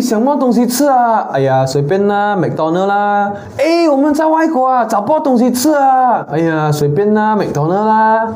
[0.00, 1.28] 什么东西吃啊？
[1.32, 3.32] 哎呀，随便啦，麦当劳啦。
[3.58, 6.26] 哎，我们在外国啊，找不到东西吃啊。
[6.30, 8.32] 哎呀，随便啦，麦当劳啦。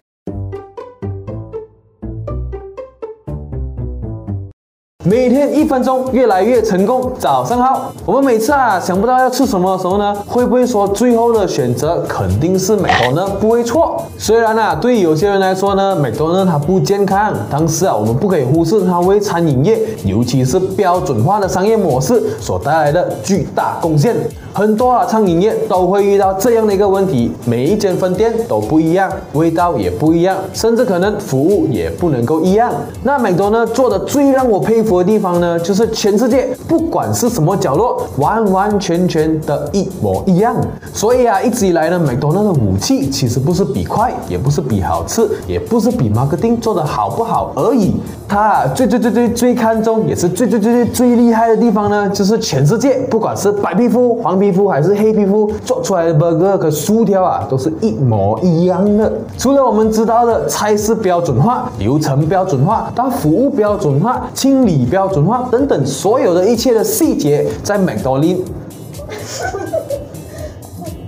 [5.07, 7.13] 每天一分钟，越来越成功。
[7.19, 13.29] 早上好，我们每次啊想不到要吃什么的时候呢，会不会说最后的选择肯定是美多呢？
[13.39, 14.01] 不会错。
[14.17, 24.17] 虽然啊，对于有些人来说呢，美多呢它不健康，但是啊，我们不可以忽视它为餐饮业，尤其是标准化的商业模式所带来的巨大贡献。
[24.57, 32.73] 很多啊，餐饮业都会遇到这样的一个问题，每一间分店都不一样，味道也不一样，甚至可能服务也不能够一样。
[33.03, 40.55] 那美多呢做的最让我佩服的地方呢，就是全世界不管是什么角落，完完全全的一模一样。
[40.93, 47.97] 所以啊，一直以来呢，美多呢的武器其实不是比快，也不是比好吃，也不是比马克丁做的好不好而已。
[48.29, 54.44] 它最最最最最看重，也是最最最最最厉害的地方呢，就是全世界不管是白皮肤、黄皮。
[54.45, 59.11] 皮肤还是黑皮肤做出来的 burger 和薯条啊，都是一模一样的。
[59.39, 68.21] 除了我们知道的菜式标准化、流程标准化、到服务标准化、清理标准化等等，所有的一切的细节，在麦当劳，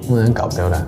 [0.08, 0.86] 不能搞掉了。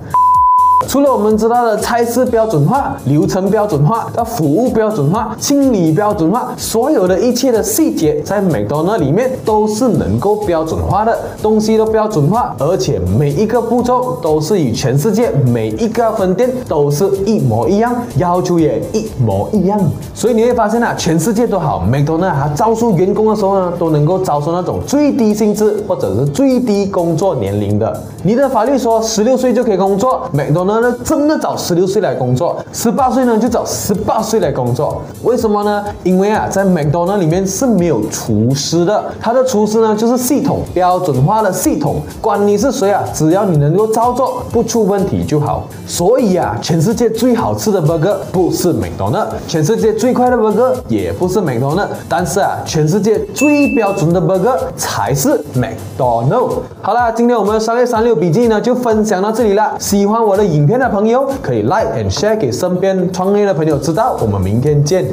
[0.86, 19.78] 除了我们知道的菜式标准化、流程标准化、到服务标准化、清理标准化，所有的一切的细节，在美多那里面都是能够标准化的，东西都标准化，而且每一个步骤都是与全世界每一个分店都是一模一样，要求也一模一样。
[20.14, 28.02] 所以你会发现啊，全世界都好，美多那它招收员工的时候呢，都能够招收那种最低薪资或者是最低工作年龄的。
[28.22, 30.67] 你的法律说十六岁就可以工作，美多。
[30.80, 35.00] 那真的找十六岁来工作，十八岁呢就找十八岁来工作。
[35.22, 35.84] 为什么呢？
[36.02, 45.64] 因为啊，在麦当劳里面是没有厨师的，他的厨师呢就是系统标准化的系统，管你是谁啊，只要你能够操作不出问题就好。
[45.86, 56.48] 所以啊，全世界最好吃的 burger 不是麦当劳，全世界最快的 burger 也不是麦当劳，但是啊，全世界最标准的 burger 才是麦当劳。
[56.82, 59.74] 好啦，今天我们的商业三六笔记呢就分享到这里了。
[59.78, 60.57] 喜欢我的。
[60.58, 64.18] 影片的朋友可以 like and share 给身边创业的朋友知道。
[64.20, 65.04] 我们明天见。